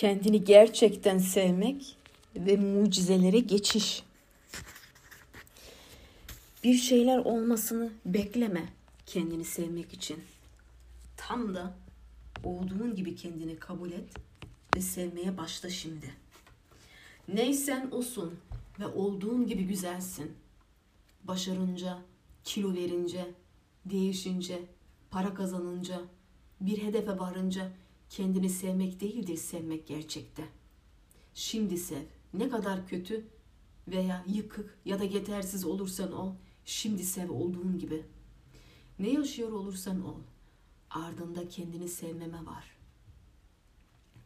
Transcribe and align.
kendini 0.00 0.44
gerçekten 0.44 1.18
sevmek 1.18 1.96
ve 2.36 2.56
mucizelere 2.56 3.38
geçiş. 3.38 4.02
Bir 6.64 6.74
şeyler 6.74 7.18
olmasını 7.18 7.92
bekleme 8.06 8.68
kendini 9.06 9.44
sevmek 9.44 9.92
için. 9.92 10.18
Tam 11.16 11.54
da 11.54 11.74
olduğun 12.44 12.94
gibi 12.94 13.16
kendini 13.16 13.56
kabul 13.56 13.92
et 13.92 14.14
ve 14.76 14.80
sevmeye 14.80 15.38
başla 15.38 15.70
şimdi. 15.70 16.14
Neysen 17.28 17.90
osun 17.90 18.38
ve 18.78 18.86
olduğun 18.86 19.46
gibi 19.46 19.64
güzelsin. 19.64 20.32
Başarınca, 21.24 21.98
kilo 22.44 22.74
verince, 22.74 23.34
değişince, 23.84 24.58
para 25.10 25.34
kazanınca, 25.34 26.00
bir 26.60 26.82
hedefe 26.82 27.18
varınca 27.18 27.72
kendini 28.10 28.50
sevmek 28.50 29.00
değildir 29.00 29.36
sevmek 29.36 29.86
gerçekte. 29.86 30.48
Şimdi 31.34 31.78
sev. 31.78 32.04
Ne 32.34 32.48
kadar 32.48 32.86
kötü 32.86 33.26
veya 33.88 34.24
yıkık 34.26 34.78
ya 34.84 34.98
da 34.98 35.04
yetersiz 35.04 35.64
olursan 35.64 36.12
ol, 36.12 36.34
şimdi 36.64 37.04
sev 37.04 37.30
olduğun 37.30 37.78
gibi. 37.78 38.06
Ne 38.98 39.10
yaşıyor 39.10 39.52
olursan 39.52 40.04
ol, 40.04 40.18
ardında 40.90 41.48
kendini 41.48 41.88
sevmeme 41.88 42.46
var. 42.46 42.76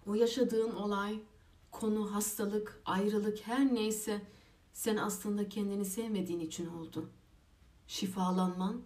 O 0.07 0.15
yaşadığın 0.15 0.71
olay, 0.71 1.21
konu, 1.71 2.15
hastalık, 2.15 2.83
ayrılık 2.85 3.47
her 3.47 3.75
neyse 3.75 4.23
sen 4.73 4.97
aslında 4.97 5.49
kendini 5.49 5.85
sevmediğin 5.85 6.41
için 6.41 6.67
oldu. 6.67 7.11
Şifalanman, 7.87 8.83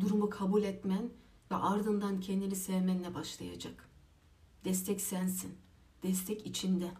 durumu 0.00 0.30
kabul 0.30 0.62
etmen 0.62 1.10
ve 1.50 1.54
ardından 1.54 2.20
kendini 2.20 2.56
sevmenle 2.56 3.14
başlayacak. 3.14 3.93
Destek 4.64 5.00
sensin. 5.00 5.54
Destek 6.02 6.46
içinde. 6.46 6.90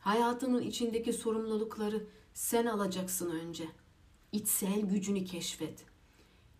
Hayatının 0.00 0.62
içindeki 0.62 1.12
sorumlulukları 1.12 2.06
sen 2.34 2.66
alacaksın 2.66 3.30
önce. 3.30 3.64
İçsel 4.32 4.80
gücünü 4.80 5.24
keşfet. 5.24 5.84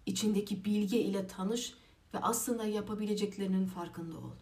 İçindeki 0.06 0.64
bilgi 0.64 0.98
ile 0.98 1.27
tanış 1.27 1.75
ve 2.14 2.19
aslında 2.19 2.64
yapabileceklerinin 2.64 3.66
farkında 3.66 4.19
ol. 4.19 4.32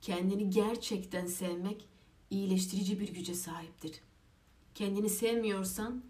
Kendini 0.00 0.50
gerçekten 0.50 1.26
sevmek 1.26 1.88
iyileştirici 2.30 3.00
bir 3.00 3.08
güce 3.08 3.34
sahiptir. 3.34 4.00
Kendini 4.74 5.08
sevmiyorsan 5.10 6.04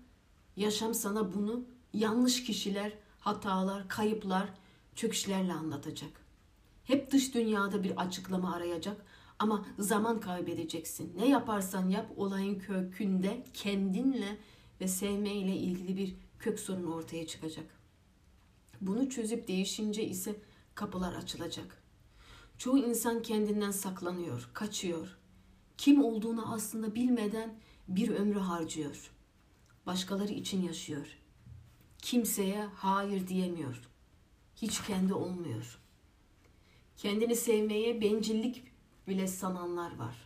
yaşam 0.57 0.95
sana 0.95 1.35
bunu 1.35 1.65
yanlış 1.93 2.45
kişiler, 2.45 2.93
hatalar, 3.21 3.89
kayıplar, 3.89 4.49
çöküşlerle 4.95 5.53
anlatacak. 5.53 6.20
Hep 6.91 7.11
dış 7.11 7.35
dünyada 7.35 7.85
bir 7.85 8.03
açıklama 8.03 8.55
arayacak 8.55 9.07
ama 9.39 9.67
zaman 9.79 10.21
kaybedeceksin. 10.21 11.13
Ne 11.17 11.29
yaparsan 11.29 11.89
yap 11.89 12.11
olayın 12.17 12.59
kökünde 12.59 13.45
kendinle 13.55 14.39
ve 14.81 14.89
sevmeyle 14.89 15.57
ilgili 15.57 15.97
bir 15.97 16.15
kök 16.39 16.61
sorun 16.61 16.93
ortaya 16.93 17.27
çıkacak. 17.27 17.67
Bunu 18.81 19.09
çözüp 19.09 19.49
değişince 19.49 20.05
ise 20.05 20.37
kapılar 20.75 21.15
açılacak. 21.15 21.83
Çoğu 22.59 22.79
insan 22.79 23.23
kendinden 23.23 23.71
saklanıyor, 23.71 24.51
kaçıyor. 24.55 25.19
Kim 25.79 26.05
olduğunu 26.05 26.55
aslında 26.55 26.95
bilmeden 26.95 27.55
bir 27.89 28.09
ömrü 28.09 28.39
harcıyor. 28.39 29.11
Başkaları 29.87 30.33
için 30.33 30.63
yaşıyor. 30.63 31.19
Kimseye 31.99 32.65
hayır 32.65 33.29
diyemiyor. 33.29 33.81
Hiç 34.57 34.83
kendi 34.83 35.15
olmuyor. 35.15 35.80
Kendini 37.01 37.37
sevmeye 37.37 38.01
bencillik 38.01 38.63
bile 39.09 39.27
sananlar 39.27 39.97
var. 39.97 40.17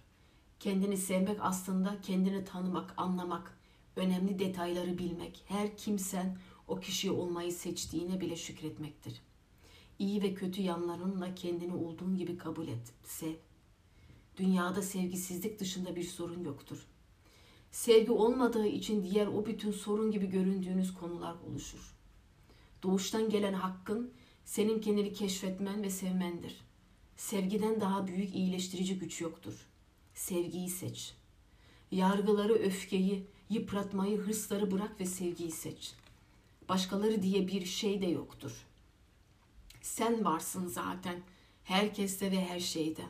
Kendini 0.60 0.96
sevmek 0.96 1.38
aslında 1.40 2.00
kendini 2.02 2.44
tanımak, 2.44 2.94
anlamak, 2.96 3.58
önemli 3.96 4.38
detayları 4.38 4.98
bilmek, 4.98 5.44
her 5.48 5.76
kimsen 5.76 6.38
o 6.68 6.80
kişi 6.80 7.10
olmayı 7.10 7.52
seçtiğine 7.52 8.20
bile 8.20 8.36
şükretmektir. 8.36 9.22
İyi 9.98 10.22
ve 10.22 10.34
kötü 10.34 10.62
yanlarınla 10.62 11.34
kendini 11.34 11.74
olduğun 11.74 12.16
gibi 12.16 12.38
kabul 12.38 12.68
et, 12.68 12.92
sev. 13.04 13.34
Dünyada 14.36 14.82
sevgisizlik 14.82 15.60
dışında 15.60 15.96
bir 15.96 16.04
sorun 16.04 16.44
yoktur. 16.44 16.86
Sevgi 17.70 18.12
olmadığı 18.12 18.66
için 18.66 19.02
diğer 19.02 19.26
o 19.26 19.46
bütün 19.46 19.70
sorun 19.70 20.10
gibi 20.10 20.26
göründüğünüz 20.26 20.94
konular 20.94 21.34
oluşur. 21.50 21.94
Doğuştan 22.82 23.30
gelen 23.30 23.54
hakkın 23.54 24.12
senin 24.44 24.80
kendini 24.80 25.12
keşfetmen 25.12 25.82
ve 25.82 25.90
sevmendir. 25.90 26.64
Sevgiden 27.16 27.80
daha 27.80 28.06
büyük 28.06 28.34
iyileştirici 28.34 28.98
güç 28.98 29.20
yoktur. 29.20 29.66
Sevgiyi 30.14 30.68
seç. 30.68 31.14
Yargıları, 31.90 32.54
öfkeyi, 32.54 33.26
yıpratmayı, 33.50 34.18
hırsları 34.18 34.70
bırak 34.70 35.00
ve 35.00 35.06
sevgiyi 35.06 35.50
seç. 35.50 35.94
Başkaları 36.68 37.22
diye 37.22 37.48
bir 37.48 37.64
şey 37.64 38.02
de 38.02 38.06
yoktur. 38.06 38.66
Sen 39.82 40.24
varsın 40.24 40.66
zaten 40.66 41.22
herkeste 41.64 42.30
ve 42.30 42.44
her 42.44 42.60
şeyde. 42.60 43.02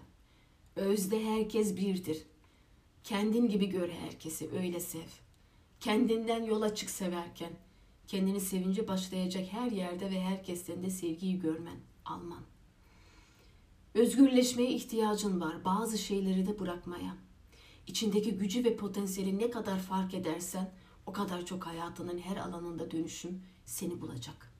Özde 0.76 1.24
herkes 1.24 1.76
birdir. 1.76 2.22
Kendin 3.04 3.48
gibi 3.48 3.66
gör 3.68 3.88
herkesi, 3.88 4.50
öyle 4.50 4.80
sev. 4.80 5.08
Kendinden 5.80 6.44
yola 6.44 6.74
çık 6.74 6.90
severken. 6.90 7.52
Kendini 8.08 8.40
sevince 8.40 8.88
başlayacak 8.88 9.46
her 9.52 9.70
yerde 9.70 10.10
ve 10.10 10.20
herkesten 10.20 10.82
de 10.82 10.90
sevgiyi 10.90 11.40
görmen, 11.40 11.76
alman. 12.04 12.42
Özgürleşmeye 13.94 14.70
ihtiyacın 14.70 15.40
var. 15.40 15.64
Bazı 15.64 15.98
şeyleri 15.98 16.46
de 16.46 16.58
bırakmaya. 16.58 17.16
İçindeki 17.86 18.38
gücü 18.38 18.64
ve 18.64 18.76
potansiyeli 18.76 19.38
ne 19.38 19.50
kadar 19.50 19.78
fark 19.78 20.14
edersen 20.14 20.72
o 21.06 21.12
kadar 21.12 21.46
çok 21.46 21.66
hayatının 21.66 22.18
her 22.18 22.36
alanında 22.36 22.90
dönüşüm 22.90 23.42
seni 23.64 24.00
bulacak. 24.00 24.52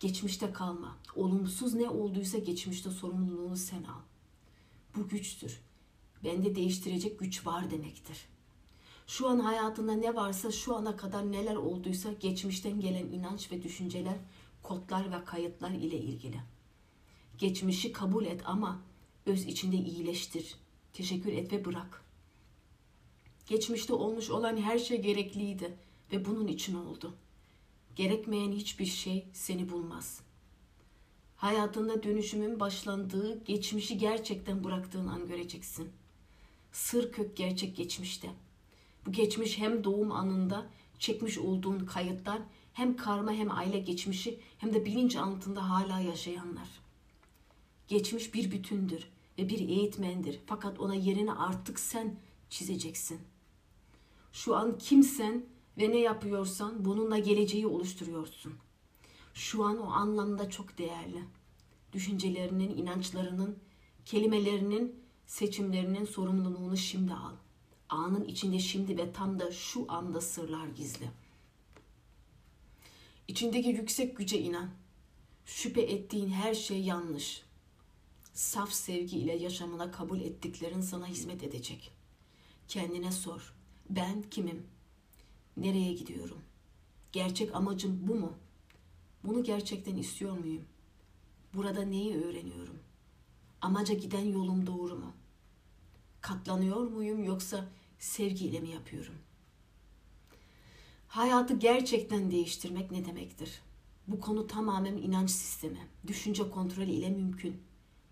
Geçmişte 0.00 0.52
kalma. 0.52 0.96
Olumsuz 1.14 1.74
ne 1.74 1.88
olduysa 1.88 2.38
geçmişte 2.38 2.90
sorumluluğunu 2.90 3.56
sen 3.56 3.82
al. 3.84 4.00
Bu 4.96 5.08
güçtür. 5.08 5.60
Bende 6.24 6.54
değiştirecek 6.54 7.18
güç 7.18 7.46
var 7.46 7.70
demektir. 7.70 8.26
Şu 9.06 9.28
an 9.28 9.38
hayatında 9.38 9.92
ne 9.92 10.14
varsa 10.14 10.50
şu 10.50 10.76
ana 10.76 10.96
kadar 10.96 11.32
neler 11.32 11.56
olduysa 11.56 12.12
geçmişten 12.12 12.80
gelen 12.80 13.06
inanç 13.06 13.52
ve 13.52 13.62
düşünceler, 13.62 14.16
kodlar 14.62 15.12
ve 15.12 15.24
kayıtlar 15.24 15.70
ile 15.70 15.98
ilgili. 15.98 16.40
Geçmişi 17.38 17.92
kabul 17.92 18.26
et 18.26 18.40
ama 18.44 18.82
öz 19.26 19.46
içinde 19.46 19.76
iyileştir. 19.76 20.56
Teşekkür 20.92 21.32
et 21.32 21.52
ve 21.52 21.64
bırak. 21.64 22.04
Geçmişte 23.46 23.92
olmuş 23.92 24.30
olan 24.30 24.56
her 24.56 24.78
şey 24.78 25.02
gerekliydi 25.02 25.76
ve 26.12 26.24
bunun 26.24 26.46
için 26.46 26.74
oldu. 26.74 27.14
Gerekmeyen 27.96 28.52
hiçbir 28.52 28.86
şey 28.86 29.28
seni 29.32 29.70
bulmaz. 29.70 30.20
Hayatında 31.36 32.02
dönüşümün 32.02 32.60
başlandığı, 32.60 33.44
geçmişi 33.44 33.98
gerçekten 33.98 34.64
bıraktığın 34.64 35.06
an 35.06 35.26
göreceksin. 35.26 35.92
Sır 36.72 37.12
kök 37.12 37.36
gerçek 37.36 37.76
geçmişte. 37.76 38.30
Bu 39.06 39.12
geçmiş 39.12 39.58
hem 39.58 39.84
doğum 39.84 40.12
anında 40.12 40.66
çekmiş 40.98 41.38
olduğun 41.38 41.78
kayıtlar 41.78 42.42
hem 42.72 42.96
karma 42.96 43.32
hem 43.32 43.50
aile 43.50 43.78
geçmişi 43.78 44.40
hem 44.58 44.74
de 44.74 44.84
bilinç 44.84 45.16
altında 45.16 45.70
hala 45.70 46.00
yaşayanlar. 46.00 46.68
Geçmiş 47.88 48.34
bir 48.34 48.50
bütündür 48.50 49.08
ve 49.38 49.48
bir 49.48 49.68
eğitmendir. 49.68 50.40
Fakat 50.46 50.80
ona 50.80 50.94
yerini 50.94 51.32
artık 51.32 51.80
sen 51.80 52.16
çizeceksin. 52.50 53.20
Şu 54.32 54.56
an 54.56 54.78
kimsen 54.78 55.46
ve 55.78 55.90
ne 55.90 55.98
yapıyorsan 55.98 56.84
bununla 56.84 57.18
geleceği 57.18 57.66
oluşturuyorsun. 57.66 58.52
Şu 59.34 59.64
an 59.64 59.78
o 59.78 59.86
anlamda 59.90 60.50
çok 60.50 60.78
değerli. 60.78 61.24
Düşüncelerinin, 61.92 62.76
inançlarının, 62.76 63.58
kelimelerinin, 64.04 65.00
seçimlerinin 65.26 66.04
sorumluluğunu 66.04 66.76
şimdi 66.76 67.12
al. 67.12 67.32
Anın 67.88 68.24
içinde 68.24 68.58
şimdi 68.58 68.98
ve 68.98 69.12
tam 69.12 69.38
da 69.38 69.52
şu 69.52 69.84
anda 69.88 70.20
sırlar 70.20 70.66
gizli. 70.66 71.10
İçindeki 73.28 73.68
yüksek 73.68 74.16
güce 74.16 74.40
inan. 74.40 74.70
Şüphe 75.46 75.82
ettiğin 75.82 76.30
her 76.30 76.54
şey 76.54 76.82
yanlış. 76.82 77.42
Saf 78.32 78.72
sevgi 78.72 79.18
ile 79.18 79.36
yaşamına 79.36 79.90
kabul 79.90 80.20
ettiklerin 80.20 80.80
sana 80.80 81.06
hizmet 81.06 81.42
edecek. 81.42 81.92
Kendine 82.68 83.12
sor. 83.12 83.54
Ben 83.90 84.22
kimim? 84.22 84.66
Nereye 85.56 85.92
gidiyorum? 85.92 86.42
Gerçek 87.12 87.54
amacım 87.54 88.08
bu 88.08 88.14
mu? 88.14 88.32
Bunu 89.24 89.42
gerçekten 89.42 89.96
istiyor 89.96 90.38
muyum? 90.38 90.64
Burada 91.54 91.82
neyi 91.82 92.16
öğreniyorum? 92.16 92.78
Amaca 93.60 93.94
giden 93.94 94.24
yolum 94.24 94.66
doğru 94.66 94.96
mu? 94.96 95.12
Katlanıyor 96.26 96.80
muyum 96.80 97.24
yoksa 97.24 97.68
sevgiyle 97.98 98.60
mi 98.60 98.68
yapıyorum? 98.68 99.14
Hayatı 101.08 101.54
gerçekten 101.54 102.30
değiştirmek 102.30 102.90
ne 102.90 103.04
demektir? 103.04 103.62
Bu 104.08 104.20
konu 104.20 104.46
tamamen 104.46 104.96
inanç 104.96 105.30
sistemi, 105.30 105.88
düşünce 106.06 106.50
kontrolü 106.50 106.90
ile 106.90 107.10
mümkün. 107.10 107.62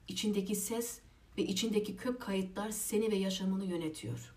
İçindeki 0.08 0.56
ses 0.56 1.00
ve 1.38 1.42
içindeki 1.42 1.96
kök 1.96 2.22
kayıtlar 2.22 2.70
seni 2.70 3.10
ve 3.10 3.16
yaşamını 3.16 3.64
yönetiyor. 3.64 4.34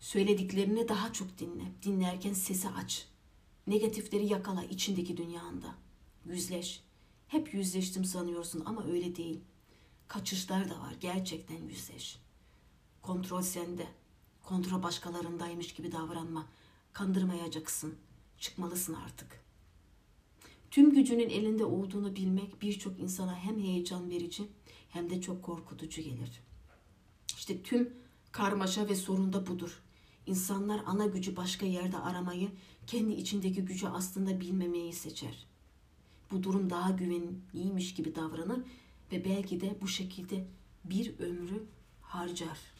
Söylediklerini 0.00 0.88
daha 0.88 1.12
çok 1.12 1.38
dinle. 1.38 1.72
Dinlerken 1.82 2.32
sesi 2.32 2.68
aç. 2.68 3.08
Negatifleri 3.66 4.26
yakala 4.26 4.64
içindeki 4.64 5.16
dünyanda. 5.16 5.74
Yüzleş. 6.26 6.82
Hep 7.26 7.54
yüzleştim 7.54 8.04
sanıyorsun 8.04 8.62
ama 8.66 8.86
öyle 8.86 9.16
değil. 9.16 9.40
Kaçışlar 10.08 10.70
da 10.70 10.80
var. 10.80 10.94
Gerçekten 11.00 11.62
yüzleş. 11.62 12.18
Kontrol 13.08 13.42
sende. 13.42 13.86
Kontrol 14.42 14.82
başkalarındaymış 14.82 15.72
gibi 15.74 15.92
davranma. 15.92 16.46
Kandırmayacaksın. 16.92 17.94
Çıkmalısın 18.38 18.94
artık. 18.94 19.40
Tüm 20.70 20.94
gücünün 20.94 21.28
elinde 21.28 21.64
olduğunu 21.64 22.16
bilmek 22.16 22.62
birçok 22.62 23.00
insana 23.00 23.36
hem 23.36 23.58
heyecan 23.58 24.10
verici 24.10 24.48
hem 24.90 25.10
de 25.10 25.20
çok 25.20 25.42
korkutucu 25.42 26.02
gelir. 26.02 26.42
İşte 27.36 27.62
tüm 27.62 27.94
karmaşa 28.32 28.88
ve 28.88 28.94
sorun 28.94 29.32
da 29.32 29.46
budur. 29.46 29.82
İnsanlar 30.26 30.80
ana 30.86 31.06
gücü 31.06 31.36
başka 31.36 31.66
yerde 31.66 31.98
aramayı, 31.98 32.50
kendi 32.86 33.12
içindeki 33.12 33.64
gücü 33.64 33.86
aslında 33.86 34.40
bilmemeyi 34.40 34.92
seçer. 34.92 35.46
Bu 36.30 36.42
durum 36.42 36.70
daha 36.70 36.90
güvenliymiş 36.90 37.94
gibi 37.94 38.14
davranır 38.14 38.60
ve 39.12 39.24
belki 39.24 39.60
de 39.60 39.78
bu 39.80 39.88
şekilde 39.88 40.46
bir 40.84 41.18
ömrü 41.18 41.66
harcar. 42.02 42.77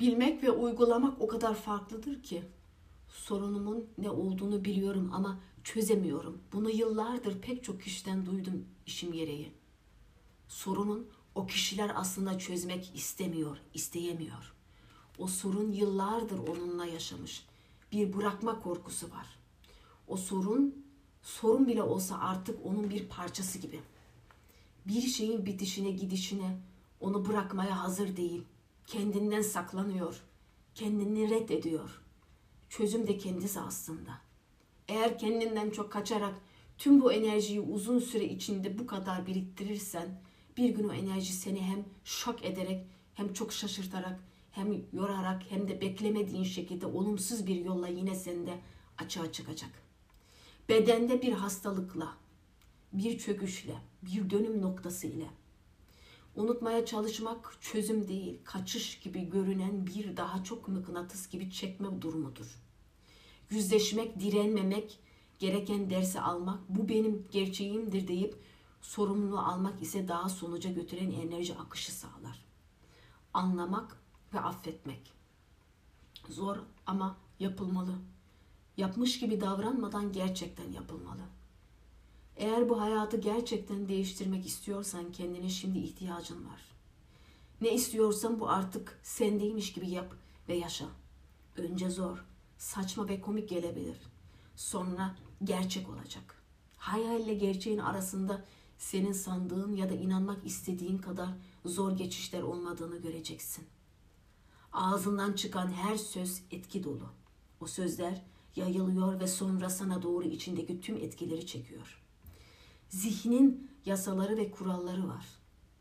Bilmek 0.00 0.42
ve 0.42 0.50
uygulamak 0.50 1.20
o 1.20 1.28
kadar 1.28 1.54
farklıdır 1.54 2.22
ki 2.22 2.42
sorunumun 3.08 3.88
ne 3.98 4.10
olduğunu 4.10 4.64
biliyorum 4.64 5.10
ama 5.12 5.40
çözemiyorum. 5.64 6.38
Bunu 6.52 6.70
yıllardır 6.70 7.40
pek 7.40 7.64
çok 7.64 7.82
kişiden 7.82 8.26
duydum 8.26 8.64
işim 8.86 9.12
gereği. 9.12 9.52
Sorunun 10.48 11.08
o 11.34 11.46
kişiler 11.46 11.92
aslında 11.94 12.38
çözmek 12.38 12.92
istemiyor, 12.94 13.56
isteyemiyor. 13.74 14.54
O 15.18 15.26
sorun 15.26 15.72
yıllardır 15.72 16.38
onunla 16.38 16.86
yaşamış. 16.86 17.46
Bir 17.92 18.12
bırakma 18.12 18.60
korkusu 18.60 19.10
var. 19.10 19.26
O 20.08 20.16
sorun, 20.16 20.84
sorun 21.22 21.68
bile 21.68 21.82
olsa 21.82 22.18
artık 22.18 22.66
onun 22.66 22.90
bir 22.90 23.08
parçası 23.08 23.58
gibi. 23.58 23.80
Bir 24.86 25.00
şeyin 25.00 25.46
bitişine, 25.46 25.90
gidişine 25.90 26.60
onu 27.00 27.28
bırakmaya 27.28 27.82
hazır 27.82 28.16
değil. 28.16 28.42
Kendinden 28.90 29.42
saklanıyor. 29.42 30.22
Kendini 30.74 31.30
reddediyor. 31.30 32.02
Çözüm 32.68 33.06
de 33.06 33.18
kendisi 33.18 33.60
aslında. 33.60 34.10
Eğer 34.88 35.18
kendinden 35.18 35.70
çok 35.70 35.92
kaçarak 35.92 36.34
tüm 36.78 37.00
bu 37.00 37.12
enerjiyi 37.12 37.60
uzun 37.60 37.98
süre 37.98 38.24
içinde 38.24 38.78
bu 38.78 38.86
kadar 38.86 39.26
biriktirirsen 39.26 40.22
bir 40.56 40.70
gün 40.70 40.88
o 40.88 40.92
enerji 40.92 41.32
seni 41.32 41.60
hem 41.60 41.84
şok 42.04 42.44
ederek 42.44 42.86
hem 43.14 43.32
çok 43.32 43.52
şaşırtarak 43.52 44.20
hem 44.50 44.84
yorarak 44.92 45.42
hem 45.48 45.68
de 45.68 45.80
beklemediğin 45.80 46.44
şekilde 46.44 46.86
olumsuz 46.86 47.46
bir 47.46 47.64
yolla 47.64 47.88
yine 47.88 48.14
sende 48.14 48.58
açığa 48.98 49.32
çıkacak. 49.32 49.70
Bedende 50.68 51.22
bir 51.22 51.32
hastalıkla, 51.32 52.16
bir 52.92 53.18
çöküşle, 53.18 53.74
bir 54.02 54.30
dönüm 54.30 54.62
noktası 54.62 55.06
ile 55.06 55.39
unutmaya 56.40 56.86
çalışmak 56.86 57.56
çözüm 57.60 58.08
değil, 58.08 58.38
kaçış 58.44 58.98
gibi 58.98 59.30
görünen 59.30 59.86
bir 59.86 60.16
daha 60.16 60.44
çok 60.44 60.68
mıknatıs 60.68 61.28
gibi 61.28 61.50
çekme 61.50 62.02
durumudur. 62.02 62.60
Yüzleşmek, 63.50 64.20
direnmemek, 64.20 64.98
gereken 65.38 65.90
dersi 65.90 66.20
almak, 66.20 66.68
bu 66.68 66.88
benim 66.88 67.28
gerçeğimdir 67.30 68.08
deyip 68.08 68.34
sorumluluğu 68.80 69.38
almak 69.38 69.82
ise 69.82 70.08
daha 70.08 70.28
sonuca 70.28 70.70
götüren 70.70 71.10
enerji 71.10 71.58
akışı 71.58 71.92
sağlar. 71.92 72.44
Anlamak 73.34 73.96
ve 74.34 74.40
affetmek. 74.40 75.12
Zor 76.28 76.56
ama 76.86 77.16
yapılmalı. 77.40 77.92
Yapmış 78.76 79.20
gibi 79.20 79.40
davranmadan 79.40 80.12
gerçekten 80.12 80.72
yapılmalı. 80.72 81.22
Eğer 82.40 82.68
bu 82.68 82.80
hayatı 82.80 83.16
gerçekten 83.16 83.88
değiştirmek 83.88 84.46
istiyorsan 84.46 85.12
kendine 85.12 85.48
şimdi 85.48 85.78
ihtiyacın 85.78 86.46
var. 86.46 86.60
Ne 87.60 87.74
istiyorsan 87.74 88.40
bu 88.40 88.48
artık 88.48 89.00
sendeymiş 89.02 89.72
gibi 89.72 89.90
yap 89.90 90.14
ve 90.48 90.54
yaşa. 90.54 90.84
Önce 91.56 91.90
zor, 91.90 92.24
saçma 92.58 93.08
ve 93.08 93.20
komik 93.20 93.48
gelebilir. 93.48 93.96
Sonra 94.56 95.16
gerçek 95.44 95.88
olacak. 95.88 96.42
Hayalle 96.76 97.34
gerçeğin 97.34 97.78
arasında 97.78 98.44
senin 98.78 99.12
sandığın 99.12 99.72
ya 99.72 99.90
da 99.90 99.94
inanmak 99.94 100.46
istediğin 100.46 100.98
kadar 100.98 101.28
zor 101.64 101.96
geçişler 101.96 102.42
olmadığını 102.42 102.96
göreceksin. 102.96 103.64
Ağzından 104.72 105.32
çıkan 105.32 105.72
her 105.72 105.96
söz 105.96 106.42
etki 106.50 106.84
dolu. 106.84 107.06
O 107.60 107.66
sözler 107.66 108.22
yayılıyor 108.56 109.20
ve 109.20 109.26
sonra 109.26 109.70
sana 109.70 110.02
doğru 110.02 110.24
içindeki 110.24 110.80
tüm 110.80 110.96
etkileri 110.96 111.46
çekiyor. 111.46 111.99
Zihnin 112.90 113.70
yasaları 113.84 114.36
ve 114.36 114.50
kuralları 114.50 115.08
var. 115.08 115.26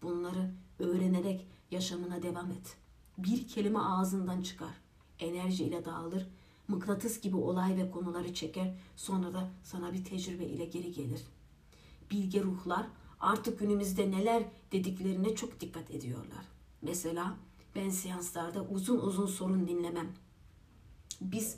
Bunları 0.02 0.52
öğrenerek 0.80 1.48
yaşamına 1.72 2.22
devam 2.24 2.52
et. 2.52 2.78
Bir 3.18 3.48
kelime 3.48 3.80
ağzından 3.80 4.42
çıkar. 4.42 4.74
Enerji 5.20 5.64
ile 5.64 5.86
dağılır. 5.86 6.28
Mıknatıs 6.68 7.22
gibi 7.22 7.36
olay 7.36 7.78
ve 7.78 7.92
konuları 7.92 8.34
çeker. 8.34 8.76
Sonra 8.96 9.34
da 9.34 9.50
sana 9.64 9.94
bir 9.94 10.06
tecrübe 10.06 10.46
ile 10.46 10.66
geri 10.66 10.92
gelir. 10.92 11.22
Bilge 12.12 12.44
ruhlar 12.44 12.88
artık 13.20 13.60
günümüzde 13.60 14.12
neler 14.12 14.44
dediklerine 14.72 15.36
çok 15.36 15.60
dikkat 15.62 15.92
ediyorlar. 15.92 16.46
Mesela 16.82 17.38
ben 17.76 17.90
seanslarda 17.90 18.64
uzun 18.64 19.00
uzun 19.00 19.26
sorun 19.26 19.68
dinlemem. 19.68 20.08
Biz 21.22 21.58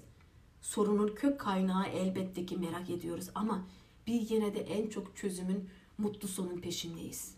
sorunun 0.62 1.15
kök 1.15 1.39
kaynağı 1.39 1.88
elbette 1.88 2.45
ki 2.45 2.57
merak 2.57 2.89
ediyoruz 2.89 3.30
ama 3.36 3.65
bir 4.07 4.21
yine 4.30 4.56
de 4.56 4.59
en 4.59 4.89
çok 4.89 5.18
çözümün 5.18 5.69
mutlu 5.98 6.27
sonun 6.27 6.62
peşindeyiz. 6.62 7.36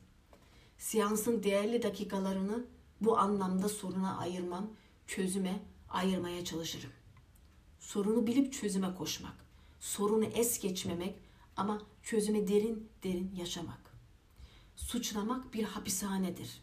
Seansın 0.78 1.44
değerli 1.44 1.84
dakikalarını 1.84 2.66
bu 3.02 3.18
anlamda 3.18 3.70
soruna 3.70 4.18
ayırmam, 4.18 4.72
çözüme 5.08 5.64
ayırmaya 5.90 6.46
çalışırım. 6.46 6.92
Sorunu 7.80 8.28
bilip 8.28 8.54
çözüme 8.54 8.96
koşmak, 8.96 9.46
sorunu 9.80 10.26
es 10.26 10.60
geçmemek 10.60 11.16
ama 11.58 11.82
çözüme 12.04 12.48
derin 12.48 12.90
derin 13.04 13.36
yaşamak. 13.36 13.94
Suçlamak 14.76 15.54
bir 15.54 15.64
hapishanedir. 15.64 16.62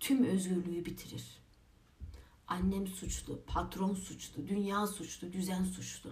Tüm 0.00 0.24
özgürlüğü 0.24 0.84
bitirir. 0.84 1.24
Annem 2.48 2.86
suçlu, 2.86 3.40
patron 3.46 3.94
suçlu, 3.94 4.48
dünya 4.48 4.86
suçlu, 4.86 5.32
düzen 5.32 5.64
suçlu. 5.64 6.10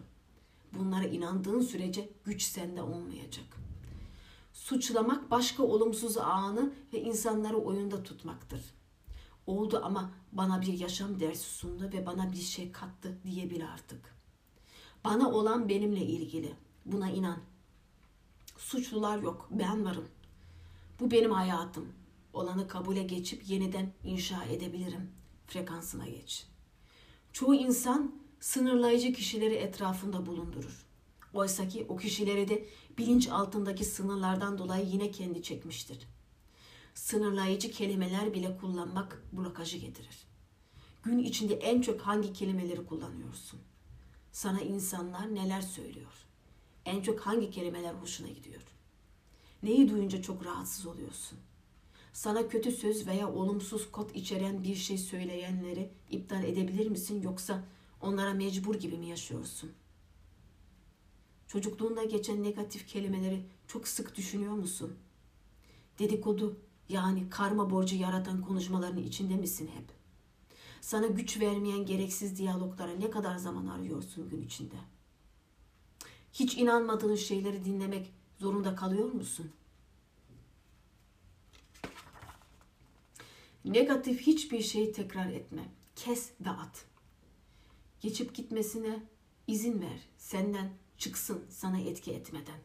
Bunlara 0.78 1.04
inandığın 1.04 1.61
sürece 1.61 2.11
güç 2.25 2.42
sende 2.42 2.83
olmayacak. 2.83 3.47
Suçlamak 4.52 5.30
başka 5.30 5.62
olumsuz 5.62 6.18
anı 6.18 6.73
ve 6.92 7.00
insanları 7.00 7.56
oyunda 7.56 8.02
tutmaktır. 8.02 8.61
Oldu 9.47 9.80
ama 9.85 10.11
bana 10.33 10.61
bir 10.62 10.73
yaşam 10.78 11.21
dersi 11.21 11.45
sundu 11.45 11.90
ve 11.92 12.06
bana 12.06 12.33
bir 12.33 12.37
şey 12.37 12.73
kattı 12.73 13.18
diyebil 13.25 13.68
artık. 13.68 14.16
Bana 15.04 15.30
olan 15.30 15.68
benimle 15.68 16.06
ilgili. 16.06 16.54
Buna 16.87 17.11
inan. 17.11 17.38
Suçlular 18.59 19.18
yok. 19.18 19.49
Ben 19.50 19.85
varım. 19.85 20.09
Bu 21.00 21.11
benim 21.11 21.30
hayatım. 21.30 21.92
Olanı 22.33 22.68
kabule 22.68 23.02
geçip 23.02 23.49
yeniden 23.49 23.92
inşa 24.04 24.45
edebilirim. 24.45 25.11
Frekansına 25.47 26.06
geç. 26.06 26.47
Çoğu 27.33 27.54
insan 27.54 28.14
sınırlayıcı 28.40 29.12
kişileri 29.12 29.55
etrafında 29.55 30.26
bulundurur. 30.26 30.87
Oysa 31.35 31.69
ki 31.69 31.87
o 31.88 31.97
kişileri 31.97 32.49
de 32.49 32.69
bilinç 32.99 33.28
altındaki 33.28 33.85
sınırlardan 33.85 34.59
dolayı 34.59 34.87
yine 34.87 35.11
kendi 35.11 35.43
çekmiştir. 35.43 35.99
Sınırlayıcı 36.95 37.71
kelimeler 37.71 38.35
bile 38.35 38.57
kullanmak 38.57 39.23
blokajı 39.33 39.76
getirir. 39.76 40.26
Gün 41.02 41.19
içinde 41.19 41.55
en 41.55 41.81
çok 41.81 42.00
hangi 42.00 42.33
kelimeleri 42.33 42.87
kullanıyorsun? 42.87 43.61
Sana 44.33 44.61
insanlar 44.61 45.35
neler 45.35 45.61
söylüyor? 45.61 46.12
En 46.85 47.02
çok 47.02 47.21
hangi 47.21 47.50
kelimeler 47.50 47.95
hoşuna 47.95 48.28
gidiyor? 48.28 48.62
Neyi 49.62 49.90
duyunca 49.90 50.23
çok 50.23 50.45
rahatsız 50.45 50.87
oluyorsun? 50.87 51.38
Sana 52.12 52.49
kötü 52.49 52.73
söz 52.73 53.07
veya 53.07 53.33
olumsuz 53.33 53.90
kod 53.93 54.14
içeren 54.14 54.64
bir 54.64 54.75
şey 54.75 54.99
söyleyenleri 54.99 55.90
iptal 56.11 56.45
edebilir 56.45 56.87
misin 56.87 57.23
yoksa 57.23 57.64
onlara 58.00 58.34
mecbur 58.34 58.74
gibi 58.74 58.98
mi 58.98 59.06
yaşıyorsun? 59.06 59.72
Çocukluğunda 61.46 62.04
geçen 62.04 62.42
negatif 62.42 62.88
kelimeleri 62.88 63.46
çok 63.66 63.88
sık 63.88 64.16
düşünüyor 64.16 64.52
musun? 64.52 64.96
Dedikodu 65.98 66.60
yani 66.88 67.30
karma 67.30 67.70
borcu 67.70 67.96
yaratan 67.96 68.40
konuşmaların 68.42 69.02
içinde 69.02 69.36
misin 69.36 69.70
hep? 69.74 69.96
Sana 70.80 71.06
güç 71.06 71.40
vermeyen 71.40 71.86
gereksiz 71.86 72.38
diyaloglara 72.38 72.92
ne 72.92 73.10
kadar 73.10 73.36
zaman 73.36 73.66
arıyorsun 73.66 74.28
gün 74.28 74.42
içinde? 74.42 74.76
Hiç 76.32 76.58
inanmadığın 76.58 77.14
şeyleri 77.14 77.64
dinlemek 77.64 78.12
zorunda 78.38 78.74
kalıyor 78.74 79.12
musun? 79.12 79.52
Negatif 83.64 84.20
hiçbir 84.20 84.62
şeyi 84.62 84.92
tekrar 84.92 85.32
etme. 85.32 85.62
Kes 85.96 86.30
ve 86.40 86.50
at. 86.50 86.84
Geçip 88.06 88.34
gitmesine 88.34 89.02
izin 89.46 89.80
ver. 89.80 89.98
Senden 90.18 90.70
çıksın 90.98 91.44
sana 91.48 91.78
etki 91.78 92.12
etmeden. 92.12 92.58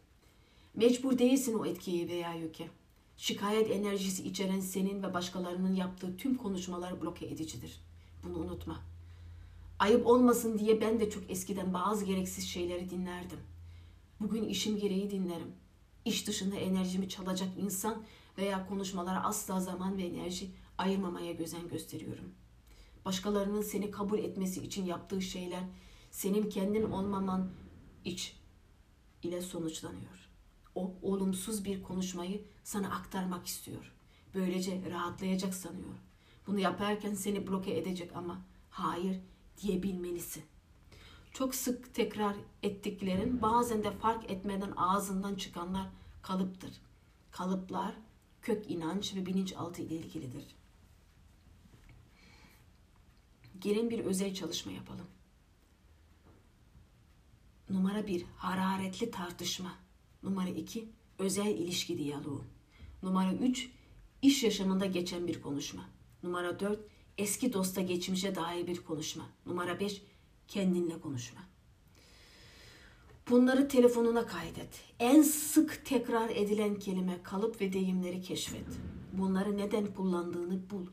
Mecbur 0.75 1.17
değilsin 1.17 1.53
o 1.53 1.65
etkiyi 1.65 2.10
veya 2.10 2.33
yüke. 2.33 2.69
Şikayet 3.17 3.71
enerjisi 3.71 4.24
içeren 4.24 4.60
senin 4.60 5.03
ve 5.03 5.13
başkalarının 5.13 5.75
yaptığı 5.75 6.17
tüm 6.17 6.38
konuşmalar 6.38 7.01
bloke 7.01 7.25
edicidir. 7.25 7.81
Bunu 8.24 8.38
unutma. 8.38 8.79
Ayıp 9.79 10.07
olmasın 10.07 10.60
diye 10.60 10.81
ben 10.81 11.00
de 11.00 11.10
çok 11.10 11.31
eskiden 11.31 11.74
bazı 11.74 12.05
gereksiz 12.05 12.48
şeyleri 12.48 12.89
dinlerdim. 12.89 13.39
Bugün 14.19 14.43
işim 14.43 14.79
gereği 14.79 15.12
dinlerim. 15.12 15.51
İş 16.05 16.27
dışında 16.27 16.55
enerjimi 16.55 17.10
çalacak 17.10 17.50
insan 17.57 18.03
veya 18.38 18.67
konuşmalara 18.67 19.24
asla 19.24 19.60
zaman 19.60 19.98
ve 19.98 20.03
enerji 20.03 20.51
ayırmamaya 20.77 21.31
gözen 21.31 21.67
gösteriyorum. 21.67 22.31
Başkalarının 23.05 23.62
seni 23.62 23.91
kabul 23.91 24.20
etmesi 24.20 24.63
için 24.63 24.86
yaptığı 24.86 25.22
şeyler 25.22 25.63
senin 26.12 26.50
kendin 26.50 26.91
olmaman 26.91 27.50
iç 28.05 28.36
ile 29.24 29.41
sonuçlanıyor. 29.41 30.29
O 30.75 30.93
olumsuz 31.01 31.65
bir 31.65 31.84
konuşmayı 31.84 32.46
sana 32.63 32.91
aktarmak 32.91 33.48
istiyor. 33.48 33.91
Böylece 34.34 34.81
rahatlayacak 34.91 35.53
sanıyor. 35.53 35.96
Bunu 36.48 36.60
yaparken 36.60 37.13
seni 37.13 37.48
bloke 37.48 37.77
edecek 37.77 38.15
ama 38.15 38.41
hayır 38.70 39.20
diyebilmelisin. 39.62 40.43
Çok 41.31 41.55
sık 41.55 41.93
tekrar 41.93 42.36
ettiklerin 42.63 43.41
bazen 43.41 43.84
de 43.84 43.91
fark 43.91 44.31
etmeden 44.31 44.72
ağzından 44.77 45.36
çıkanlar 45.36 45.88
kalıptır. 46.22 46.81
Kalıplar 47.31 47.96
kök 48.41 48.72
inanç 48.72 49.15
ve 49.15 49.25
bilinçaltı 49.25 49.81
ile 49.81 49.96
ilgilidir. 49.96 50.46
Gelin 53.62 53.89
bir 53.89 54.00
özel 54.00 54.34
çalışma 54.34 54.72
yapalım. 54.72 55.08
Numara 57.70 58.08
bir, 58.08 58.25
hararetli 58.38 59.12
tartışma. 59.12 59.74
Numara 60.24 60.50
iki, 60.50 60.89
özel 61.20 61.48
ilişki 61.48 61.98
diyaloğu. 61.98 62.44
Numara 63.03 63.34
üç, 63.34 63.70
iş 64.22 64.44
yaşamında 64.44 64.86
geçen 64.86 65.27
bir 65.27 65.41
konuşma. 65.41 65.89
Numara 66.24 66.60
dört, 66.60 66.80
eski 67.18 67.53
dosta 67.53 67.82
geçmişe 67.82 68.36
dair 68.36 68.68
bir 68.68 68.84
konuşma. 68.84 69.30
Numara 69.46 69.80
beş, 69.80 70.01
kendinle 70.48 71.00
konuşma. 71.00 71.41
Bunları 73.30 73.68
telefonuna 73.68 74.25
kaydet. 74.25 74.84
En 75.00 75.22
sık 75.22 75.86
tekrar 75.86 76.30
edilen 76.30 76.80
kelime, 76.80 77.24
kalıp 77.24 77.62
ve 77.62 77.74
deyimleri 77.74 78.22
keşfet. 78.22 78.65
Bunları 79.13 79.58
neden 79.58 79.94
kullandığını 79.94 80.70
bul. 80.70 80.86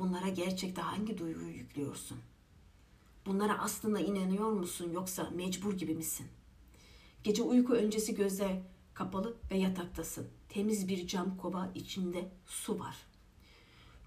Bunlara 0.00 0.28
gerçekte 0.28 0.82
hangi 0.82 1.18
duyguyu 1.18 1.56
yüklüyorsun? 1.56 2.18
Bunlara 3.26 3.58
aslında 3.58 4.00
inanıyor 4.00 4.50
musun 4.50 4.90
yoksa 4.92 5.30
mecbur 5.30 5.78
gibi 5.78 5.94
misin? 5.94 6.26
Gece 7.24 7.42
uyku 7.42 7.72
öncesi 7.72 8.14
gözler 8.14 8.62
kapalı 8.94 9.36
ve 9.50 9.58
yataktasın. 9.58 10.28
Temiz 10.48 10.88
bir 10.88 11.06
cam 11.06 11.36
kova 11.36 11.70
içinde 11.74 12.28
su 12.46 12.78
var. 12.78 12.96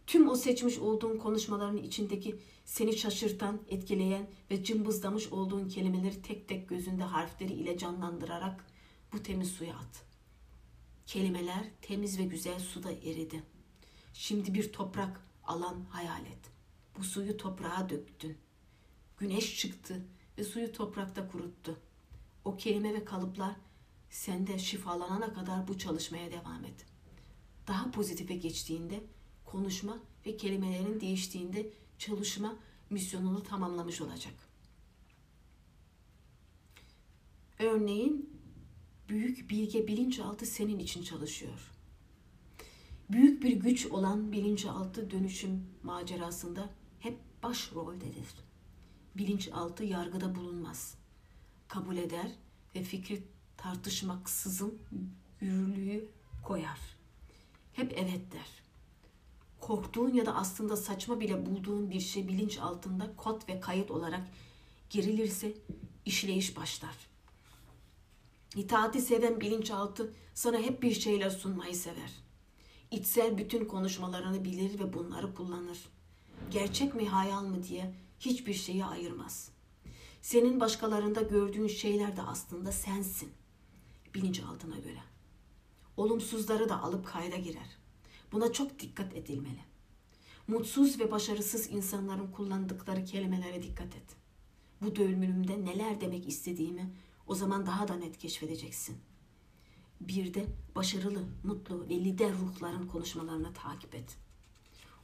Tüm 0.07 0.29
o 0.29 0.35
seçmiş 0.35 0.77
olduğun 0.77 1.17
konuşmaların 1.17 1.77
içindeki 1.77 2.35
seni 2.65 2.97
şaşırtan, 2.97 3.61
etkileyen 3.67 4.29
ve 4.51 4.63
cımbızlamış 4.63 5.27
olduğun 5.27 5.69
kelimeleri 5.69 6.21
tek 6.21 6.47
tek 6.47 6.69
gözünde 6.69 7.03
harfleri 7.03 7.53
ile 7.53 7.77
canlandırarak 7.77 8.65
bu 9.13 9.23
temiz 9.23 9.51
suya 9.51 9.75
at. 9.75 10.05
Kelimeler 11.07 11.63
temiz 11.81 12.19
ve 12.19 12.23
güzel 12.23 12.59
suda 12.59 12.91
eridi. 12.91 13.43
Şimdi 14.13 14.53
bir 14.53 14.73
toprak 14.73 15.32
alan 15.45 15.85
hayal 15.89 16.25
et. 16.25 16.51
Bu 16.97 17.03
suyu 17.03 17.37
toprağa 17.37 17.89
döktün. 17.89 18.37
Güneş 19.17 19.59
çıktı 19.59 20.05
ve 20.37 20.43
suyu 20.43 20.71
toprakta 20.71 21.27
kuruttu. 21.27 21.79
O 22.45 22.57
kelime 22.57 22.93
ve 22.93 23.05
kalıplar 23.05 23.55
sende 24.09 24.59
şifalanana 24.59 25.33
kadar 25.33 25.67
bu 25.67 25.77
çalışmaya 25.77 26.31
devam 26.31 26.65
et. 26.65 26.85
Daha 27.67 27.91
pozitife 27.91 28.35
geçtiğinde 28.35 29.03
konuşma 29.45 29.99
ve 30.25 30.37
kelimelerin 30.37 31.01
değiştiğinde 31.01 31.69
çalışma 31.97 32.55
misyonunu 32.89 33.43
tamamlamış 33.43 34.01
olacak. 34.01 34.33
Örneğin 37.59 38.39
büyük 39.09 39.49
bilge 39.49 39.87
bilinçaltı 39.87 40.45
senin 40.45 40.79
için 40.79 41.03
çalışıyor. 41.03 41.72
Büyük 43.13 43.43
bir 43.43 43.51
güç 43.51 43.85
olan 43.85 44.31
bilinçaltı 44.31 45.11
dönüşüm 45.11 45.65
macerasında 45.83 46.69
hep 46.99 47.19
başroldedir. 47.43 48.27
Bilinçaltı 49.15 49.83
yargıda 49.83 50.35
bulunmaz. 50.35 50.97
Kabul 51.67 51.97
eder 51.97 52.31
ve 52.75 52.83
fikri 52.83 53.23
tartışmaksızın 53.57 54.79
yürürlüğü 55.41 56.09
koyar. 56.43 56.79
Hep 57.73 57.93
evet 57.97 58.31
der 58.31 58.63
korktuğun 59.63 60.13
ya 60.13 60.25
da 60.25 60.35
aslında 60.35 60.77
saçma 60.77 61.19
bile 61.19 61.45
bulduğun 61.45 61.89
bir 61.89 61.99
şey 61.99 62.27
bilinç 62.27 62.57
altında 62.57 63.15
kod 63.15 63.49
ve 63.49 63.59
kayıt 63.59 63.91
olarak 63.91 64.27
girilirse 64.89 65.53
işleyiş 66.05 66.57
başlar. 66.57 66.95
İtaati 68.55 69.01
seven 69.01 69.41
bilinçaltı 69.41 70.13
sana 70.33 70.57
hep 70.57 70.83
bir 70.83 70.91
şeyler 70.91 71.29
sunmayı 71.29 71.75
sever. 71.75 72.22
İçsel 72.93 73.37
bütün 73.37 73.65
konuşmalarını 73.65 74.45
bilir 74.45 74.79
ve 74.79 74.93
bunları 74.93 75.35
kullanır. 75.35 75.79
Gerçek 76.51 76.95
mi 76.95 77.09
hayal 77.09 77.43
mı 77.43 77.63
diye 77.63 77.95
hiçbir 78.19 78.53
şeyi 78.53 78.85
ayırmaz. 78.85 79.51
Senin 80.21 80.59
başkalarında 80.59 81.21
gördüğün 81.21 81.67
şeyler 81.67 82.17
de 82.17 82.21
aslında 82.21 82.71
sensin. 82.71 83.31
Bilinçaltına 84.15 84.75
göre. 84.75 84.99
Olumsuzları 85.97 86.69
da 86.69 86.81
alıp 86.81 87.05
kayda 87.05 87.35
girer. 87.35 87.77
Buna 88.31 88.51
çok 88.51 88.79
dikkat 88.79 89.15
edilmeli. 89.15 89.61
Mutsuz 90.47 90.99
ve 90.99 91.11
başarısız 91.11 91.71
insanların 91.71 92.31
kullandıkları 92.31 93.05
kelimelere 93.05 93.63
dikkat 93.63 93.95
et. 93.95 94.15
Bu 94.81 94.95
dönümümde 94.95 95.65
neler 95.65 96.01
demek 96.01 96.27
istediğimi 96.27 96.93
o 97.27 97.35
zaman 97.35 97.65
daha 97.65 97.87
da 97.87 97.95
net 97.95 98.17
keşfedeceksin. 98.17 98.97
Bir 100.07 100.33
de 100.33 100.45
başarılı, 100.75 101.23
mutlu 101.43 101.89
ve 101.89 101.95
lider 101.95 102.33
ruhların 102.33 102.87
konuşmalarını 102.87 103.53
takip 103.53 103.95
et. 103.95 104.17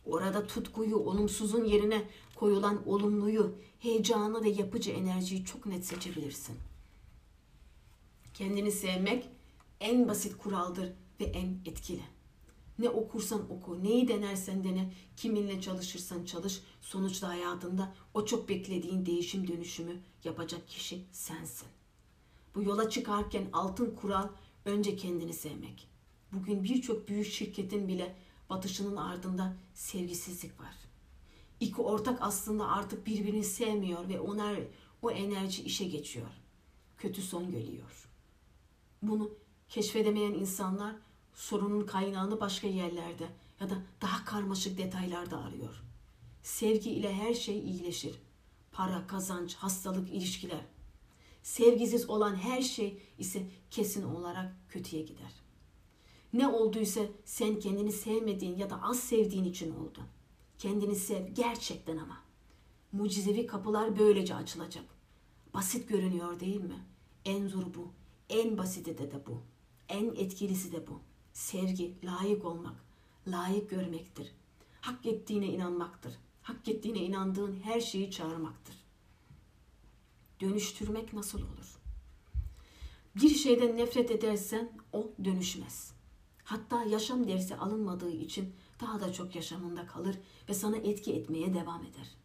Orada 0.06 0.48
tutkuyu, 0.48 0.98
olumsuzun 0.98 1.66
yerine 1.66 2.08
koyulan 2.36 2.88
olumluyu, 2.88 3.56
heyecanı 3.80 4.44
ve 4.44 4.50
yapıcı 4.50 4.92
enerjiyi 4.92 5.46
çok 5.46 5.66
net 5.66 5.86
seçebilirsin. 5.86 6.56
Kendini 8.34 8.72
sevmek 8.72 9.30
en 9.80 10.08
basit 10.08 10.38
kuraldır 10.38 10.94
ve 11.20 11.24
en 11.24 11.60
etkili. 11.66 12.04
Ne 12.80 12.90
okursan 12.90 13.52
oku, 13.52 13.84
neyi 13.84 14.08
denersen 14.08 14.64
dene, 14.64 14.94
kiminle 15.18 15.62
çalışırsan 15.62 16.26
çalış, 16.26 16.62
sonuçta 16.82 17.28
hayatında 17.28 17.96
o 18.14 18.26
çok 18.26 18.50
beklediğin 18.50 19.06
değişim 19.06 19.48
dönüşümü 19.48 20.02
yapacak 20.24 20.68
kişi 20.68 21.06
sensin. 21.12 21.68
Bu 22.56 22.64
yola 22.64 22.90
çıkarken 22.90 23.50
altın 23.54 23.96
kural 23.96 24.28
önce 24.70 24.96
kendini 24.96 25.34
sevmek. 25.34 25.88
Bugün 26.32 26.64
birçok 26.64 27.08
büyük 27.08 27.28
şirketin 27.28 27.88
bile 27.88 28.16
batışının 28.50 28.96
ardında 28.96 29.58
sevgisizlik 29.74 30.60
var. 30.60 30.76
İki 31.60 31.82
ortak 31.82 32.18
aslında 32.22 32.68
artık 32.68 33.08
birbirini 33.08 33.44
sevmiyor 33.44 34.10
ve 34.10 34.20
onlar 34.20 34.60
o 35.02 35.12
enerji 35.12 35.64
işe 35.64 35.86
geçiyor. 35.86 36.30
Kötü 36.98 37.22
son 37.22 37.52
geliyor. 37.52 38.10
Bunu 39.02 39.32
keşfedemeyen 39.70 40.34
insanlar 40.34 40.96
sorunun 41.34 41.86
kaynağını 41.86 42.40
başka 42.40 42.68
yerlerde 42.68 43.30
ya 43.60 43.70
da 43.70 43.76
daha 44.02 44.26
karmaşık 44.26 44.78
detaylarda 44.78 45.38
arıyor. 45.38 45.84
Sevgi 46.44 46.90
ile 46.92 47.14
her 47.14 47.34
şey 47.34 47.60
iyileşir. 47.60 48.16
Para, 48.72 49.08
kazanç, 49.08 49.56
hastalık, 49.56 50.10
ilişkiler. 50.10 50.66
Sevgisiz 51.44 52.10
olan 52.10 52.36
her 52.36 52.62
şey 52.62 53.02
ise 53.18 53.48
kesin 53.72 54.04
olarak 54.04 54.56
kötüye 54.70 55.02
gider. 55.02 55.32
Ne 56.34 56.48
olduysa 56.48 57.02
sen 57.26 57.60
kendini 57.60 57.92
sevmediğin 57.92 58.58
ya 58.58 58.70
da 58.70 58.82
az 58.84 59.00
sevdiğin 59.00 59.44
için 59.44 59.76
oldu. 59.76 60.00
Kendini 60.58 60.96
sev 60.96 61.28
gerçekten 61.28 61.98
ama. 61.98 62.18
Mucizevi 62.92 63.48
kapılar 63.48 64.00
böylece 64.00 64.36
açılacak. 64.36 64.86
Basit 65.54 65.90
görünüyor 65.90 66.40
değil 66.40 66.62
mi? 66.62 66.86
En 67.26 67.48
zoru 67.48 67.74
bu. 67.74 67.92
En 68.30 68.58
basiti 68.58 68.98
de 68.98 69.12
de 69.12 69.26
bu. 69.28 69.42
En 69.90 70.16
etkilisi 70.16 70.72
de 70.72 70.88
bu 70.88 71.00
sevgi, 71.34 71.96
layık 72.04 72.46
olmak, 72.46 72.76
layık 73.28 73.70
görmektir. 73.70 74.32
Hak 74.82 75.06
ettiğine 75.06 75.48
inanmaktır. 75.48 76.14
Hak 76.42 76.68
ettiğine 76.68 77.00
inandığın 77.00 77.60
her 77.64 77.82
şeyi 77.82 78.12
çağırmaktır. 78.12 78.76
Dönüştürmek 80.42 81.14
nasıl 81.14 81.40
olur? 81.40 81.80
Bir 83.16 83.30
şeyden 83.30 83.78
nefret 83.78 84.12
edersen 84.12 84.72
o 84.94 85.12
dönüşmez. 85.24 85.94
Hatta 86.44 86.84
yaşam 86.84 87.28
dersi 87.28 87.56
alınmadığı 87.56 88.12
için 88.12 88.54
daha 88.82 89.00
da 89.00 89.14
çok 89.14 89.36
yaşamında 89.36 89.86
kalır 89.88 90.16
ve 90.50 90.54
sana 90.54 90.78
etki 90.78 91.14
etmeye 91.14 91.54
devam 91.54 91.82
eder. 91.82 92.16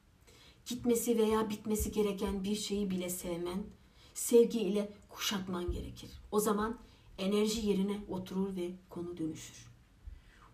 Gitmesi 0.66 1.18
veya 1.18 1.50
bitmesi 1.50 1.92
gereken 1.92 2.44
bir 2.44 2.54
şeyi 2.54 2.90
bile 2.90 3.11
sevmen, 3.11 3.66
sevgi 4.14 4.61
ile 4.61 4.92
kuşatman 5.09 5.71
gerekir. 5.71 6.11
O 6.30 6.40
zaman 6.40 6.78
enerji 7.18 7.68
yerine 7.68 8.04
oturur 8.09 8.56
ve 8.56 8.71
konu 8.90 9.16
dönüşür. 9.16 9.66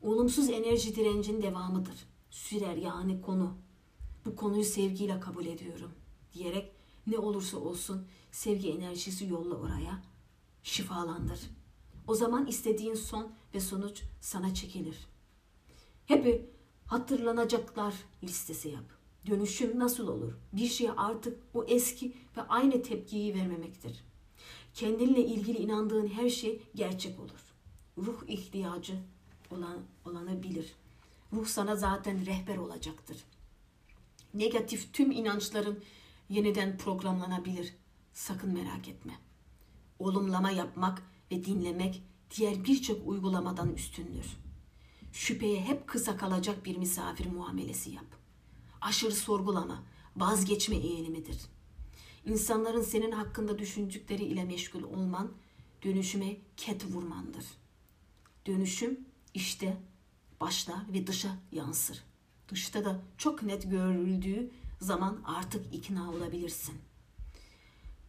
Olumsuz 0.02 0.50
enerji 0.50 0.96
direncin 0.96 1.42
devamıdır. 1.42 2.06
Sürer 2.30 2.76
yani 2.76 3.20
konu. 3.20 3.54
Bu 4.24 4.36
konuyu 4.36 4.64
sevgiyle 4.64 5.20
kabul 5.20 5.46
ediyorum 5.46 5.90
diyerek 6.32 6.79
ne 7.06 7.18
olursa 7.18 7.58
olsun 7.58 8.06
sevgi 8.32 8.70
enerjisi 8.70 9.26
yolla 9.26 9.54
oraya. 9.54 10.02
Şifalandır. 10.62 11.40
O 12.06 12.14
zaman 12.14 12.46
istediğin 12.46 12.94
son 12.94 13.32
ve 13.54 13.60
sonuç 13.60 14.02
sana 14.20 14.54
çekilir. 14.54 14.96
Hep 16.06 16.50
hatırlanacaklar 16.86 17.94
listesi 18.22 18.68
yap. 18.68 18.84
Dönüşüm 19.26 19.78
nasıl 19.78 20.08
olur? 20.08 20.32
Bir 20.52 20.66
şeye 20.66 20.92
artık 20.92 21.38
o 21.54 21.64
eski 21.64 22.16
ve 22.36 22.42
aynı 22.42 22.82
tepkiyi 22.82 23.34
vermemektir. 23.34 24.04
Kendinle 24.74 25.24
ilgili 25.24 25.58
inandığın 25.58 26.08
her 26.08 26.30
şey 26.30 26.62
gerçek 26.74 27.20
olur. 27.20 27.54
Ruh 27.98 28.22
ihtiyacı 28.28 28.94
olan, 29.50 29.78
olanı 30.06 30.42
bilir. 30.42 30.74
Ruh 31.32 31.46
sana 31.46 31.76
zaten 31.76 32.26
rehber 32.26 32.56
olacaktır. 32.56 33.16
Negatif 34.34 34.92
tüm 34.92 35.10
inançların 35.10 35.82
yeniden 36.30 36.78
programlanabilir. 36.78 37.74
Sakın 38.12 38.52
merak 38.52 38.88
etme. 38.88 39.12
Olumlama 39.98 40.50
yapmak 40.50 41.02
ve 41.30 41.44
dinlemek 41.44 42.02
diğer 42.36 42.64
birçok 42.64 43.08
uygulamadan 43.08 43.74
üstündür. 43.74 44.26
Şüpheye 45.12 45.60
hep 45.60 45.86
kısa 45.86 46.16
kalacak 46.16 46.64
bir 46.64 46.76
misafir 46.76 47.26
muamelesi 47.26 47.90
yap. 47.90 48.04
Aşırı 48.80 49.12
sorgulama, 49.12 49.82
vazgeçme 50.16 50.76
eğilimidir. 50.76 51.38
İnsanların 52.26 52.82
senin 52.82 53.12
hakkında 53.12 53.58
düşündükleri 53.58 54.24
ile 54.24 54.44
meşgul 54.44 54.82
olman, 54.82 55.32
dönüşüme 55.84 56.36
ket 56.56 56.84
vurmandır. 56.84 57.44
Dönüşüm 58.46 59.00
işte 59.34 59.76
başlar 60.40 60.92
ve 60.92 61.06
dışa 61.06 61.36
yansır. 61.52 62.02
Dışta 62.48 62.84
da 62.84 63.00
çok 63.18 63.42
net 63.42 63.70
görüldüğü 63.70 64.50
zaman 64.80 65.22
artık 65.24 65.74
ikna 65.74 66.10
olabilirsin. 66.10 66.74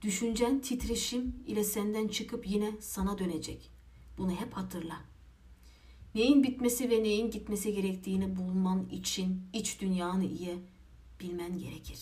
Düşüncen 0.02 0.62
titreşim 0.62 1.36
ile 1.48 1.64
senden 1.64 2.08
çıkıp 2.08 2.48
yine 2.48 2.72
sana 2.80 3.18
dönecek. 3.18 3.72
Bunu 4.18 4.32
hep 4.32 4.54
hatırla. 4.54 5.02
Neyin 6.16 6.44
bitmesi 6.44 6.90
ve 6.90 7.04
neyin 7.04 7.32
gitmesi 7.32 7.74
gerektiğini 7.74 8.36
bulman 8.36 8.90
için 8.90 9.44
iç 9.54 9.82
dünyanı 9.82 10.26
iyi 10.26 10.60
bilmen 11.20 11.60
gerekir. 11.60 12.00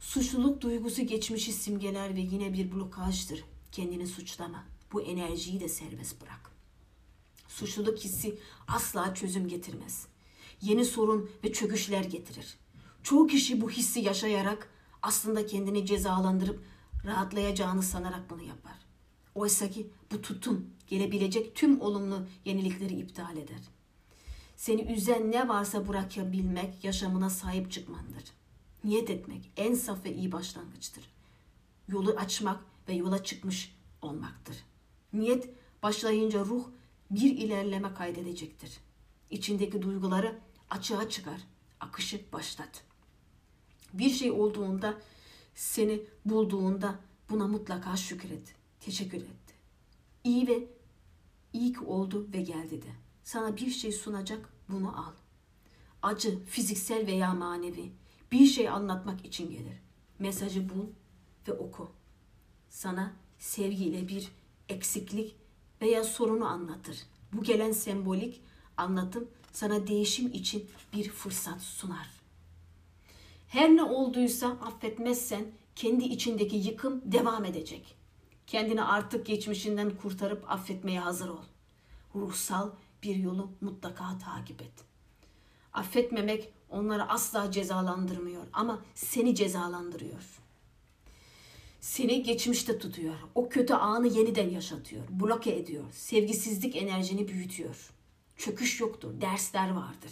Suçluluk 0.00 0.60
duygusu 0.60 1.06
geçmişi 1.06 1.52
simgeler 1.52 2.16
ve 2.16 2.20
yine 2.20 2.52
bir 2.52 2.72
blokajdır. 2.72 3.44
Kendini 3.72 4.06
suçlama. 4.06 4.64
Bu 4.92 5.02
enerjiyi 5.02 5.60
de 5.60 5.68
serbest 5.68 6.22
bırak. 6.22 6.50
Suçluluk 7.48 7.98
hissi 7.98 8.38
asla 8.68 9.14
çözüm 9.14 9.48
getirmez. 9.48 10.06
Yeni 10.62 10.84
sorun 10.84 11.30
ve 11.44 11.52
çöküşler 11.52 12.04
getirir. 12.04 12.58
Çoğu 13.02 13.26
kişi 13.26 13.60
bu 13.60 13.70
hissi 13.70 14.00
yaşayarak 14.00 14.70
aslında 15.02 15.46
kendini 15.46 15.86
cezalandırıp 15.86 16.64
rahatlayacağını 17.04 17.82
sanarak 17.82 18.30
bunu 18.30 18.42
yapar. 18.42 18.78
Oysa 19.34 19.70
ki 19.70 19.90
bu 20.12 20.22
tutum 20.22 20.66
gelebilecek 20.86 21.54
tüm 21.54 21.80
olumlu 21.80 22.26
yenilikleri 22.44 22.94
iptal 22.94 23.36
eder. 23.36 23.60
Seni 24.56 24.82
üzen 24.82 25.30
ne 25.30 25.48
varsa 25.48 25.88
bırakabilmek 25.88 26.84
yaşamına 26.84 27.30
sahip 27.30 27.72
çıkmandır. 27.72 28.24
Niyet 28.84 29.10
etmek 29.10 29.50
en 29.56 29.74
saf 29.74 30.04
ve 30.04 30.14
iyi 30.14 30.32
başlangıçtır. 30.32 31.04
Yolu 31.88 32.10
açmak 32.10 32.60
ve 32.88 32.92
yola 32.92 33.24
çıkmış 33.24 33.76
olmaktır. 34.02 34.56
Niyet 35.12 35.50
başlayınca 35.82 36.44
ruh 36.44 36.64
bir 37.10 37.30
ilerleme 37.30 37.94
kaydedecektir. 37.94 38.78
İçindeki 39.30 39.82
duyguları 39.82 40.38
açığa 40.70 41.08
çıkar, 41.08 41.40
akışı 41.80 42.20
başlat. 42.32 42.84
Bir 43.98 44.10
şey 44.10 44.30
olduğunda, 44.30 44.94
seni 45.54 46.00
bulduğunda 46.24 46.98
buna 47.30 47.46
mutlaka 47.46 47.96
şükret, 47.96 48.54
teşekkür 48.80 49.18
et. 49.18 49.54
İyi 50.24 50.48
ve 50.48 50.68
iyi 51.52 51.72
ki 51.72 51.80
oldu 51.80 52.28
ve 52.34 52.42
geldi 52.42 52.82
de. 52.82 52.90
Sana 53.24 53.56
bir 53.56 53.70
şey 53.70 53.92
sunacak, 53.92 54.52
bunu 54.68 54.98
al. 55.06 55.12
Acı, 56.02 56.44
fiziksel 56.44 57.06
veya 57.06 57.34
manevi 57.34 57.92
bir 58.32 58.46
şey 58.46 58.68
anlatmak 58.68 59.24
için 59.24 59.50
gelir. 59.50 59.82
Mesajı 60.18 60.68
bul 60.68 60.86
ve 61.48 61.52
oku. 61.52 61.90
Sana 62.68 63.12
sevgiyle 63.38 64.08
bir 64.08 64.28
eksiklik 64.68 65.36
veya 65.82 66.04
sorunu 66.04 66.46
anlatır. 66.46 66.98
Bu 67.32 67.42
gelen 67.42 67.72
sembolik 67.72 68.40
anlatım 68.76 69.28
sana 69.52 69.86
değişim 69.86 70.32
için 70.32 70.66
bir 70.92 71.08
fırsat 71.08 71.62
sunar. 71.62 72.17
Her 73.48 73.76
ne 73.76 73.82
olduysa 73.82 74.48
affetmezsen 74.48 75.44
kendi 75.76 76.04
içindeki 76.04 76.56
yıkım 76.56 77.02
devam 77.04 77.44
edecek. 77.44 77.96
Kendini 78.46 78.82
artık 78.82 79.26
geçmişinden 79.26 79.90
kurtarıp 79.90 80.50
affetmeye 80.50 81.00
hazır 81.00 81.28
ol. 81.28 81.44
Ruhsal 82.14 82.70
bir 83.02 83.16
yolu 83.16 83.50
mutlaka 83.60 84.18
takip 84.18 84.62
et. 84.62 84.72
Affetmemek 85.72 86.52
onları 86.70 87.08
asla 87.08 87.50
cezalandırmıyor 87.50 88.42
ama 88.52 88.80
seni 88.94 89.34
cezalandırıyor. 89.34 90.40
Seni 91.80 92.22
geçmişte 92.22 92.78
tutuyor. 92.78 93.14
O 93.34 93.48
kötü 93.48 93.74
anı 93.74 94.06
yeniden 94.06 94.50
yaşatıyor. 94.50 95.04
Bloke 95.10 95.56
ediyor. 95.56 95.84
Sevgisizlik 95.92 96.76
enerjini 96.76 97.28
büyütüyor. 97.28 97.90
Çöküş 98.36 98.80
yoktur. 98.80 99.20
Dersler 99.20 99.70
vardır. 99.70 100.10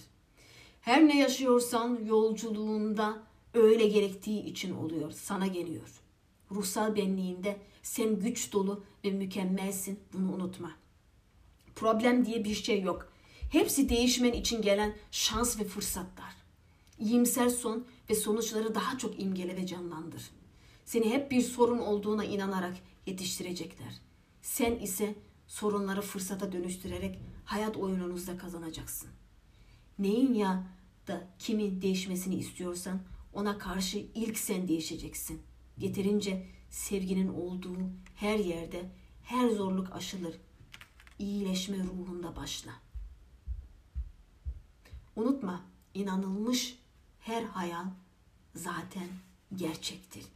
Her 0.87 1.09
ne 1.09 1.19
yaşıyorsan 1.19 2.05
yolculuğunda 2.05 3.23
öyle 3.55 3.89
gerektiği 3.89 4.43
için 4.45 4.75
oluyor. 4.75 5.11
Sana 5.11 5.47
geliyor. 5.47 6.03
Ruhsal 6.51 6.97
benliğinde 6.97 7.61
sen 7.83 8.21
güç 8.21 8.53
dolu 8.53 8.85
ve 9.05 9.11
mükemmelsin. 9.11 10.01
Bunu 10.13 10.33
unutma. 10.33 10.73
Problem 11.75 12.27
diye 12.27 12.45
bir 12.45 12.55
şey 12.55 12.83
yok. 12.83 13.13
Hepsi 13.53 13.89
değişmen 13.89 14.33
için 14.33 14.63
gelen 14.63 14.97
şans 15.11 15.61
ve 15.61 15.65
fırsatlar. 15.65 16.35
İyimser 16.99 17.49
son 17.49 17.87
ve 18.11 18.15
sonuçları 18.15 18.75
daha 18.75 18.99
çok 18.99 19.21
imgele 19.21 19.57
ve 19.57 19.67
canlandır. 19.67 20.31
Seni 20.85 21.11
hep 21.11 21.31
bir 21.31 21.43
sorun 21.43 21.79
olduğuna 21.79 22.25
inanarak 22.25 22.77
yetiştirecekler. 23.07 24.01
Sen 24.43 24.77
ise 24.77 25.15
sorunları 25.47 26.03
fırsata 26.03 26.53
dönüştürerek 26.53 27.19
hayat 27.45 27.77
oyununuzda 27.77 28.39
kazanacaksın. 28.39 29.09
Neyin 29.99 30.35
ya 30.35 30.76
da 31.09 31.29
kimin 31.39 31.83
değişmesini 31.83 32.35
istiyorsan 32.35 33.01
ona 33.33 33.59
karşı 33.59 33.99
ilk 33.99 34.39
sen 34.39 34.69
değişeceksin. 34.69 35.43
Yeterince 35.79 36.47
sevginin 36.71 37.29
olduğu 37.29 37.77
her 38.15 38.39
yerde 38.39 38.91
her 39.23 39.49
zorluk 39.49 39.93
aşılır. 39.93 40.37
İyileşme 41.19 41.79
ruhunda 41.79 42.37
başla. 42.37 42.73
Unutma, 45.17 45.65
inanılmış 45.95 46.79
her 47.21 47.43
hayal 47.43 47.87
zaten 48.55 49.09
gerçektir. 49.57 50.36